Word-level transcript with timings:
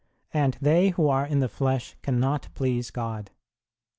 And 0.33 0.57
they 0.59 0.89
who 0.89 1.07
are 1.09 1.27
in 1.27 1.41
the 1.41 1.47
flesh 1.47 1.95
cannot 2.01 2.47
please 2.55 2.89
God. 2.89 3.29